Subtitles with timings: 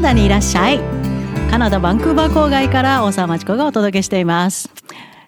[0.00, 0.80] ナダにいらっしゃい。
[1.50, 4.70] カナダバンクーバー郊外から大沢町子がお届けしています。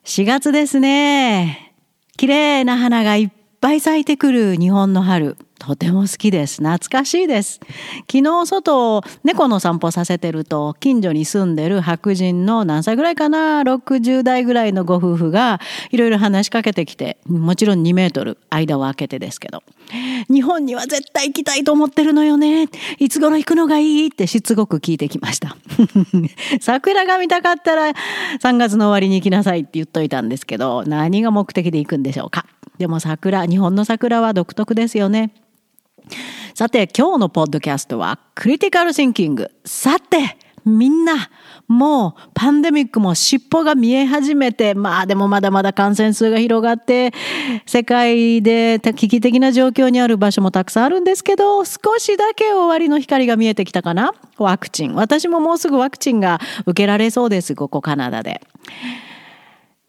[0.04, 1.74] 4月ですね。
[2.16, 3.30] 綺麗な花がいっ
[3.60, 5.36] ぱい咲いてくる日本の春。
[5.64, 6.56] とても好きです。
[6.56, 7.60] 懐かしいです。
[8.10, 15.60] 昨日外を猫の散歩させてると近所に住んでる白人の何歳ぐらいかな？60代ぐらいのご夫婦が
[15.92, 19.62] いろいろ話しかけてきてもちろん2メートル間を空けてですけど。
[20.28, 22.66] 日本には絶対行きたいと思ってるのよね。
[22.98, 24.06] いつ頃行くのがいい？
[24.08, 25.56] ってしつこく聞いてきました。
[26.60, 27.92] 桜が見たかったら
[28.42, 32.46] 3月の終わりに行きなさいって言っといたんですけど何が目的で行くんでしょうか。
[32.78, 35.30] でも桜日本の桜は独特ですよね。
[36.54, 41.28] さて今日のポッドキャストはクリティカルシンキングさてみんな
[41.66, 47.12] もうパンデミックも尻尾が見え始めてまあでもまだまだ感染数が広がって
[47.66, 54.14] 世界で危機的な状況にある場所もたくさんあるんですけど少しだけ終わりの光が見えてきたかな？
[54.38, 54.94] ワクチン。
[54.94, 57.56] 私ももうすぐワクチンが受けられそうです。
[57.56, 58.40] ここカナダで。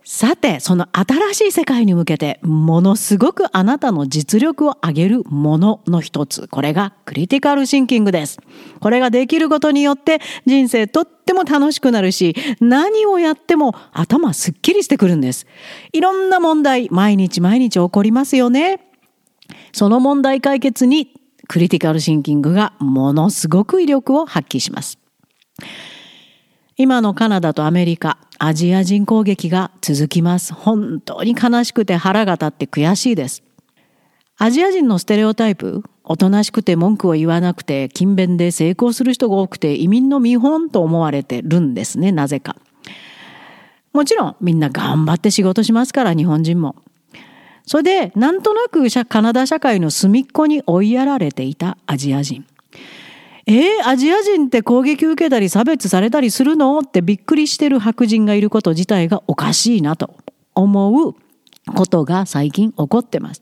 [0.06, 6.48] さて、その新しい世界に向けて、ものすごくあなたの実力を上げるものの一つ。
[6.50, 8.40] これがクリティカルシンキングです。
[8.82, 15.48] これができることによって人生とっても楽しくなるし、何をやっても頭すっきりしてくるんです。
[15.94, 18.82] いろんな問題、毎日毎日起こりますよね。
[19.72, 21.14] その問題解決に
[21.48, 25.00] クリティカルシンキングがものすごく威力を発揮します。
[26.76, 30.54] 今のカナダとアメリカ、アジア人攻撃が続きます。
[30.54, 33.44] 本当に悲しくて腹が立って悔しいです。
[34.40, 42.56] アジア人のステレオタイプ、おとなしくて文句を言わなくて勤勉で成功する人が多くて移民の見本と思われてるんですね、なぜか。
[43.94, 46.76] もちろんみんな頑張って仕事しますから、日本人も。
[47.68, 52.46] それで、なんとなくカナダ社会の隅っこに追いやられていたアジア人。
[53.46, 56.80] えー、アジア人って攻撃受けたり差別されたりするの？
[56.80, 60.16] ってびっくりしてる白人がいること自体がおかしいなと
[60.56, 61.16] 思う
[61.76, 63.42] ことが最近起こってます。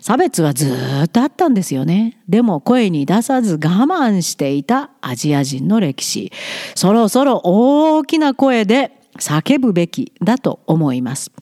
[0.00, 0.72] 差別はず
[1.04, 2.20] っとあったんですよね。
[2.28, 6.32] でも声に出さず我慢していたアジア人の歴史。
[6.74, 11.32] そろそろ大きな声で叫ぶべきだと思います。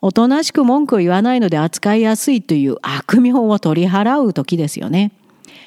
[0.00, 5.12] おとなしく文句を言わないので扱いやすいという悪名を取り払う時ですよね。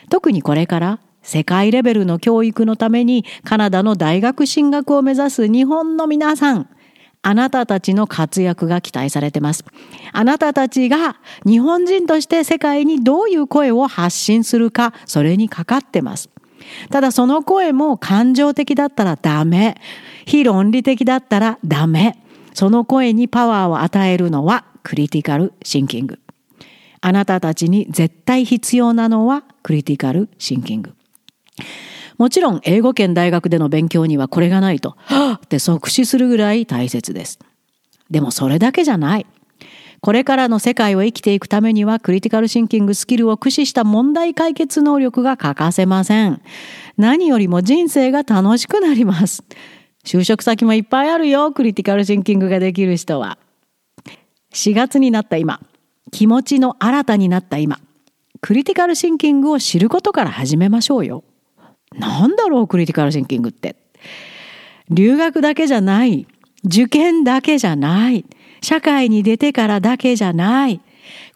[0.09, 6.69] 特にこれから世界レベルの教育のためにカナダの大学進学を目指す日本の皆さん、
[7.23, 9.63] あなたたちの活躍が期待されてます。
[10.11, 16.29] あなたたちが日本人として世界にどういう声を発信するか、それにかかってます。
[16.89, 19.75] ただその声も感情的だったらダメ。
[20.25, 22.17] 非論理的だったらダメ。
[22.53, 26.19] その声にパワーを与えるのはクリティカルシンキング。
[27.01, 30.93] あなたたちに絶対必要なのはクリティカルシンキング。
[32.17, 37.39] もちろん英語圏大学での勉強にはこれがないと、はって即死するぐらい大切です。
[38.09, 39.25] でもそれだけじゃない。
[40.01, 46.41] これからの世界を生きていくためにはクリティカルシンキングスキルを駆使した問題解決能力が欠かせません。
[46.97, 49.44] 何よりも人生が楽しくなります。
[50.03, 53.38] 就職先もいっぱいあるよ、クリティカルシンキングができる人は。
[54.53, 55.61] 4月になった今、
[56.11, 57.79] 気持ちの新たになった今、
[58.41, 61.23] クリティカルシンキングを知ることから始めましょうよ。
[61.97, 63.75] なんだろう、クリティカルシンキングって。
[64.90, 66.28] 留学だけじゃない。
[66.66, 68.25] 受験だけじゃない。
[68.62, 70.81] 社会に出てからだけじゃない。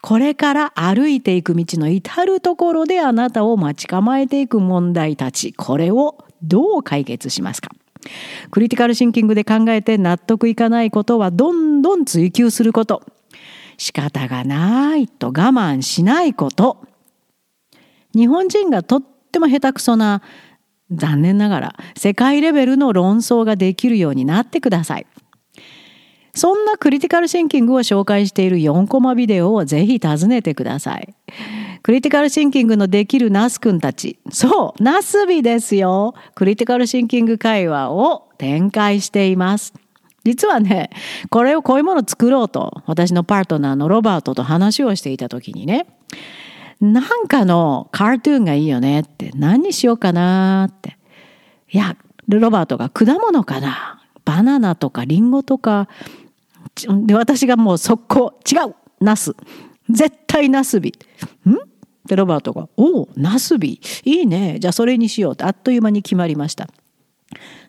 [0.00, 5.52] これから歩いていく道の至るところであなたを待ち構えていく問題たち。
[5.52, 7.70] これをどう解決しますか？
[8.50, 13.02] クリティカルシンキングで考えて納得いかないことはどんどん追求すること。
[13.78, 16.86] 仕方がないと我慢しないこと。
[18.14, 19.02] 日本人がとっ
[19.36, 20.22] ても下手くそな
[20.90, 25.06] 残念ながら世界レベルの論争ができるようになってください。
[26.32, 31.14] そんなクリティカルシンキングを紹介している4コマビデオをぜひ訪ねてください。
[31.82, 34.18] クリティカルシンキングのできるナス君たち。
[34.30, 36.14] そう、ナスビですよ。
[36.34, 39.72] クリティカルシンキング会話を展開しています。
[40.24, 40.90] 実はね、
[41.30, 45.86] これをこういうものを作ろうと、私のパートナーのロバートと話をしていた時にね、
[46.80, 50.98] なんかのカートゥーンがいいよねって、何にしようかなって。
[51.70, 51.96] いや、
[52.28, 55.88] ロバートが果物かなバナナとかリンゴとか。
[57.06, 59.34] で、私がもう速攻、違うナス。
[59.88, 60.92] 絶対ナスビ。
[61.48, 61.54] ん？
[62.06, 63.80] で、ロバートが、おお、ナスビ。
[64.04, 64.58] いいね。
[64.60, 66.68] じゃあそれにしようって、あっという間に決まりました。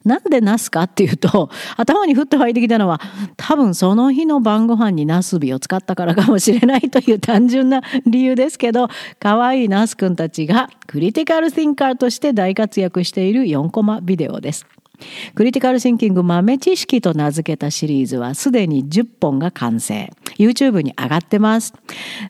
[0.06, 3.01] なんでナスかっていうと、頭にふっと湧いてきたのは、
[3.36, 8.88] 多分その日の晩ご飯にナスビを使ったからかもしれないという単純な理由ですけど、
[9.19, 14.65] 可愛いいナスくんたちがクリティカル・シンカーとして大活躍している4コマビデオです。
[15.36, 20.12] クリティカルシンキング豆知識と名付けたシリーズはすでに10本が完成。
[20.39, 21.74] YouTube に上がってます。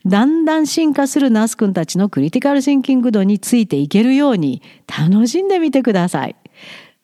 [0.06, 6.35] だんだん進化するナス君たちのクリティカルシンキング度についていけるように楽しんでみてください。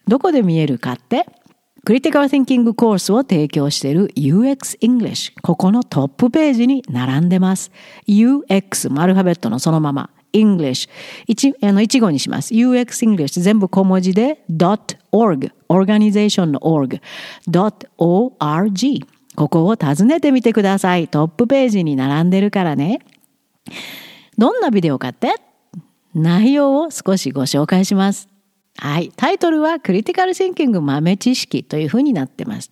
[0.08, 1.26] どこで見えるかって
[1.86, 7.72] クリティカル・シンキングコースを提供している UX English ここのトップページに並んでます。
[8.08, 10.10] UX アルファベットのそのまま。
[10.34, 10.90] English
[11.28, 12.54] 一あの一語にします。
[12.54, 17.02] UX English 全部小文字で .org オーガニゼーションの org
[17.48, 21.08] .org ここを訪ねてみてください。
[21.08, 23.00] トップページに並んでるからね。
[24.38, 25.36] どんなビデオかって？
[26.16, 28.33] 内容を少しご紹介します。
[28.78, 29.12] はい。
[29.16, 32.72] タイトルはクリティカルシンキング豆知識というふうになってます。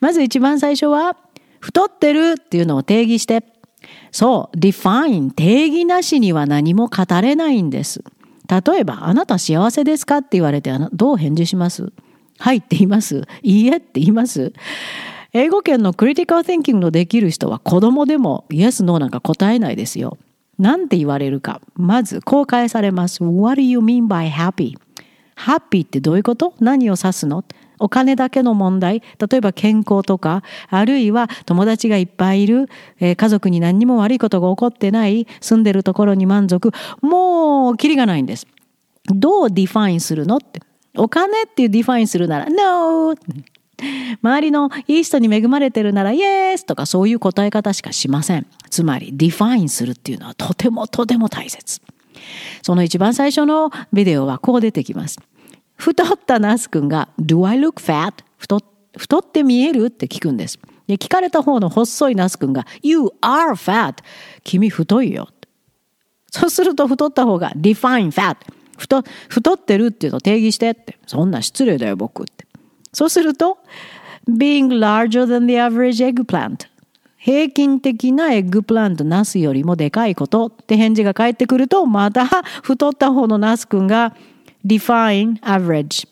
[0.00, 1.16] まず一番最初は、
[1.60, 3.44] 太ってるっていうのを定義して、
[4.10, 8.02] そう、define、定義なしには何も語れないんです。
[8.48, 11.92] 例えば、あなた幸せですかって言われて、どう返事します？
[12.38, 13.22] はいって言います？
[13.42, 14.52] いいえって言います？
[15.32, 20.18] 英語圏のクリティカル・ティンキングのできる人は子供でもイエス・ノーなんか答えないですよ。
[20.58, 21.60] なんて言われるか。
[21.74, 23.24] まず、こう返されます。
[23.24, 24.76] What do you mean by happy?
[25.44, 26.54] ハッピーってどういうこと？
[26.58, 27.44] 何を指すの？
[27.78, 29.02] お金だけの問題？
[29.18, 30.42] 例えば健康とか？
[30.70, 35.26] あるいは友達がいっぱいいる、えー、家族に何にも悪いことが起こってない？
[35.42, 36.72] 住んでるところに満足？
[37.02, 38.46] もうキリがないんです。
[39.04, 40.62] どう define するのって？
[40.96, 43.14] お金っていう define するなら No!
[44.22, 46.64] 周りのいい人に恵まれてるなら Yes!
[46.64, 48.46] とかそういう答え方しかしません。
[48.70, 51.82] つまり define するっていうのはとてもとても大切。
[52.62, 55.18] その一番最初のビデオはこう出てきます。
[55.76, 58.24] 太ったナス君が Do I look fat?
[58.38, 58.60] 太
[58.96, 59.86] 太って見える？
[59.86, 60.58] って聞くんです。
[60.86, 64.02] で聞かれた方の細いナス君が You are fat!
[64.44, 65.28] 君太いよ。
[66.30, 68.36] そうすると太った方が Define fat!
[68.76, 70.98] 太太ってるっていうのを定義してって。
[71.06, 72.46] そんな失礼だよ僕って。
[72.92, 73.58] そうすると
[74.28, 76.68] Being larger than the average eggplant
[77.18, 84.14] 平均的な eggplant ナスよりもでかいことって返事が返ってくるとまた太った方のナス君が
[84.64, 86.08] define average.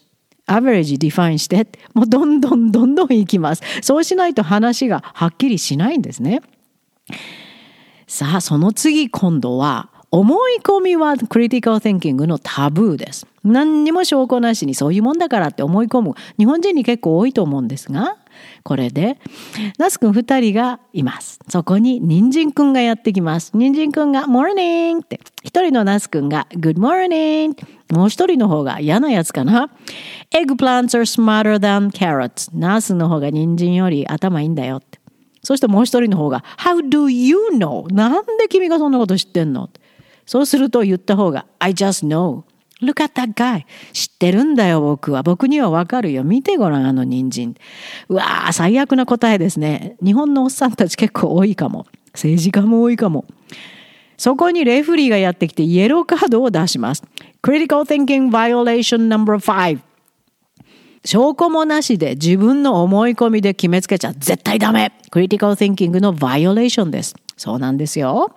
[0.46, 3.62] Average define してもうどんどんどんどんいきます。
[3.81, 6.43] そうしないと話がはっきりしないんですね。
[8.06, 13.26] さあその次今度は思い込みはクリティカル・テンキングのタブーです。
[13.44, 16.14] 何にも証拠なしにそういうもんだからって思い込む。
[16.38, 18.19] 日本人に結構多いと思うんですが
[18.62, 19.19] これで
[19.78, 21.40] ナス君2人がいます。
[21.48, 23.52] そこに人参君がやってきます。
[23.55, 25.20] 人参君が「モーニング」って。
[25.43, 27.56] 一人のナス君が「Good morning」
[27.93, 29.71] もう一人の方が嫌なやつかな
[30.31, 34.99] Eggplants are smarter than carrots ナスの方が人参より頭いいんだよって
[35.43, 37.93] そしてもう一人の方が How do you know?
[37.93, 39.69] なんで君がそんなこと知ってんの
[40.25, 42.44] そうすると言った方が I just know
[42.83, 43.65] Look at that guy.
[43.93, 45.23] 知ってるんだよ、僕は。
[45.23, 46.25] 僕にはわかるよ。
[46.25, 47.55] 見てごらん、あの人参。
[48.09, 49.97] うわー、最悪な答えですね。
[50.03, 51.87] 日本のおっさんたち結構多いかも。
[52.12, 53.25] 政治家も多いかも。
[54.22, 57.02] そこにレフリーがやってきてイエローカードを出します。
[57.42, 59.80] Critical Thinking Violation No.5
[61.04, 67.16] 証拠もなしで自分の思い込みで決めつけちゃ絶対ダメクリティカル・ティンキングのバイオレーションです。
[67.36, 68.36] そうなんですよ。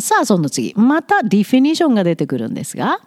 [0.00, 0.74] さあ、その次。
[0.74, 3.00] またディフィニッションが出てくるんですが、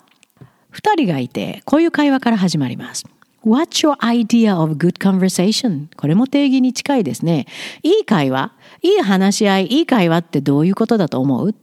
[0.70, 3.03] 二人がいて、こういう会話から始まります。
[3.46, 5.88] What's your idea of good conversation?
[5.98, 7.48] これも定義に近いですね。
[7.84, 11.53] いい会話いい話し合いいい会話ってどういうことだと思う？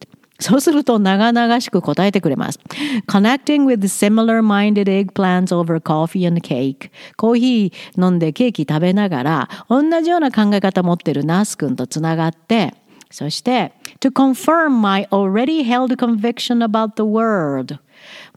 [0.40, 2.58] そうすると長々しく答えてくれます。
[3.06, 6.90] Connecting with similar-minded eggplants over coffee and cake.
[7.16, 12.74] コーヒー飲んでケーキ食べながら同じような考え方持ってるナス君とつながって
[13.10, 17.78] そして To confirm my already held conviction about the world.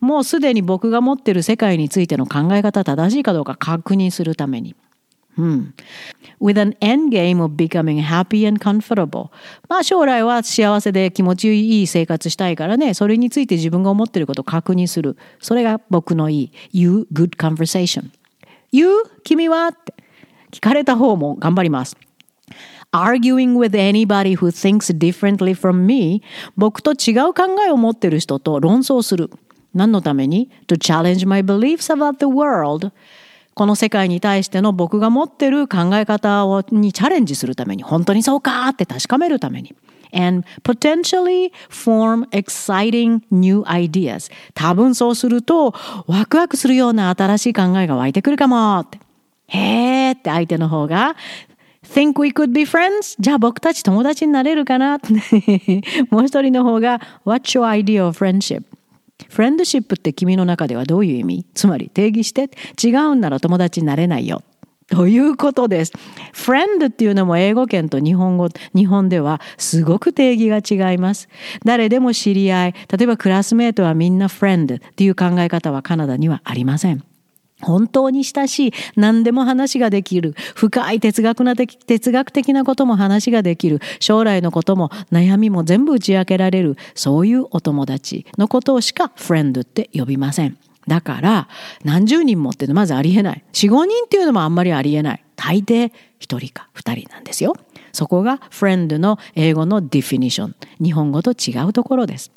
[0.01, 4.75] もうすでに僕が持ってる世界についての考え方正しいかどうか確認するために。
[5.37, 5.73] うん。
[6.39, 9.29] with an end game of becoming happy and comfortable.
[9.69, 15.17] まあ将来は幸せで気持ちいい生活したいからね、それについて自分が思っていることを確認する。
[15.39, 18.09] それが僕のいい You good conversation.
[18.71, 18.89] You?
[19.23, 19.93] 君はって
[20.51, 21.97] 聞かれた方も頑張ります。
[22.91, 26.21] arguing with anybody who thinks differently from me
[26.55, 29.31] 僕と違う考えを持っている人と論争する。
[29.73, 32.91] 何のために ?to challenge my beliefs about the world
[33.53, 39.75] この世界に対しての僕が持ってる考え方をにチャレンジするために本当にそうかって確かめるために。
[40.15, 45.73] And potentially form exciting new ideas 多分そうすると
[46.05, 48.99] ワクワクするような新しい考えが湧いてくるかもって。
[49.47, 51.15] へーって相手の方が
[51.83, 53.15] Think we could be friends?
[53.19, 54.99] じゃあ僕たち友達になれるかな？
[56.09, 58.63] もう一人の方が What's your idea of friendship?
[59.29, 61.45] フレンドシップって君の中ではどういう意味？
[61.53, 62.49] つまり定義して
[62.83, 64.43] 違うんなら友達になれないよ。
[64.89, 65.93] ということです。
[66.33, 71.29] フレンドっていうのも英語圏と日本語、日本ではすごく定義が違います。
[71.63, 77.03] 誰でも知り合い、例えばクラスメートはみんなフレンドっていう考え方はカナダにはありません。
[77.63, 90.57] 本当に親しい何でも話ができる深い哲学な哲学的なことも話ができる将来のことも悩みも全部打ち明けられるそういうお友達のことをしかフレンドって呼びません。
[90.87, 91.47] だから
[91.85, 93.43] 何十人もっていうのはまずありえない。
[93.53, 95.23] 45人っていうのもあんまりありえない。
[95.35, 97.55] 大抵1人か2人なんですよ。
[97.93, 102.31] そこがフレンドの英語のディフィニション日本語と違うところです、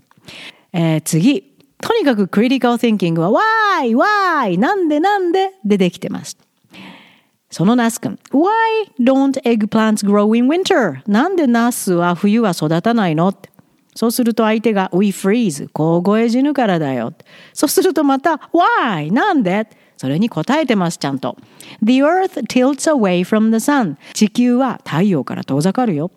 [0.73, 1.56] えー、次。
[1.81, 6.37] とにかくクリティカル thinking は why why なんでなんででできてます。
[7.51, 8.45] そのナス君 Why
[9.01, 11.01] don't eggplants grow in winter?
[11.07, 13.33] なんでナスは冬は育たないの
[13.95, 17.15] そうすると相手が We freeze 凍え死ぬからだよ
[17.55, 19.13] そうするとまた Why?
[19.13, 19.69] なんで？
[19.97, 21.37] それに答えてますちゃんと
[21.83, 26.11] The earth tilts away from the sun 地球は太陽から遠ざかるよ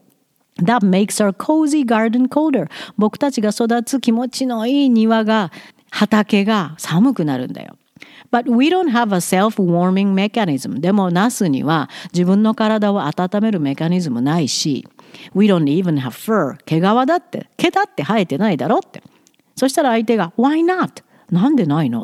[0.62, 2.70] That makes our cozy garden colder.
[2.98, 5.52] 僕たちが育つ気持ちのいい庭が、
[5.92, 7.76] 畑が寒くなるんだよ。
[8.32, 10.80] But we don't have a self-warming mechanism.
[10.80, 14.88] でもナスには自分の体を温めるメカニズムないし、
[15.34, 16.58] We don't even have fur.
[16.66, 19.02] 毛皮だって、毛だって生えてないだろって。
[19.56, 21.04] そしたら相手が Why not?
[21.32, 22.04] なんでないの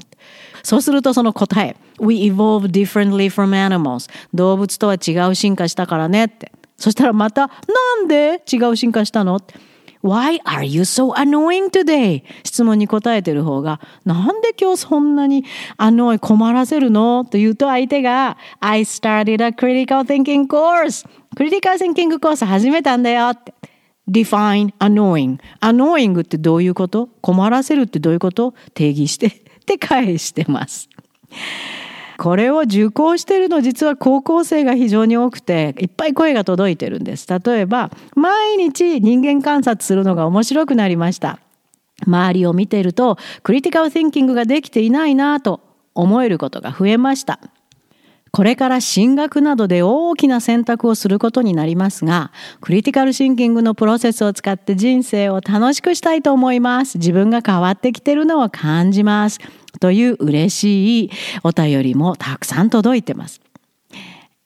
[0.63, 9.39] そうするとその答え We evolve differently from animals 動物とは違う進化したからねってそしたらまた、なんで違う進化したの
[10.03, 12.23] ？Why are you so annoying today?
[12.43, 15.45] 質問に答えてる方が、なんで今日そんなに
[15.77, 17.25] あの困らせるの？
[17.25, 21.07] と言うと相手が、I started a critical thinking course.
[21.35, 23.53] クリティカル thinking コース始めたんだよって。
[24.07, 25.39] define annoying.
[25.61, 27.09] annoying ってどういうこと？
[27.21, 28.53] 困らせるってどういうこと？
[28.75, 29.31] 定義してっ
[29.65, 30.87] て返してます。
[32.17, 41.39] これを受講してるの実は高校生が非常に多くていっぱい声が届いてるんです例えば毎日人間観察するのが面白くなりました
[42.05, 45.61] 周りを見ているとクリティカル・ティンキングができていないなと
[45.93, 47.39] 思えることが増えました
[48.35, 56.97] これから進学などで大きな選択をすることになりますが、クリティカルシンキングのプロセスを使って人生を楽しくしたいと思います。
[56.97, 59.39] 自分が変わってきてるのを感じます。
[59.79, 61.11] という嬉しい
[61.43, 63.41] お便りもたくさん届いてます。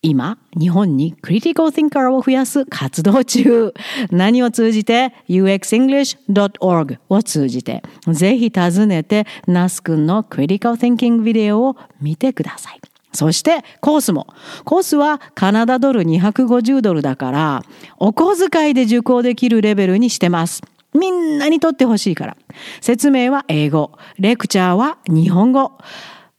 [0.02, 3.74] 今、日本にクリティカル・ティンカーを増やす活動中。
[4.12, 12.80] 何を通じて？uxenglish.org を通じて、ぜひ訪ねて、ナス君のクリティカル・ティンキングビデオを見てください。
[13.12, 14.28] そしてコースも。
[14.64, 17.64] コースはカナダドル250ドルだから、
[17.98, 20.62] お小遣いで受講できるレベルにしてます。
[20.94, 22.38] みんなにとってほしいから。
[22.82, 23.92] 説明は英語。
[24.18, 25.74] レクチャーは日本語。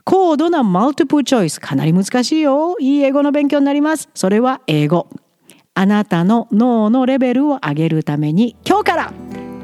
[0.04, 1.60] 高度なマルティプルチョイス。
[1.60, 2.76] かなり難しいよ。
[2.80, 4.08] いい英語の勉強になります。
[4.14, 5.08] それは英語。
[5.74, 9.12] あなたの脳のレベルを上げるために今日から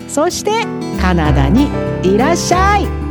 [0.09, 0.64] そして
[1.00, 1.69] カナダに
[2.02, 3.05] いらっしゃい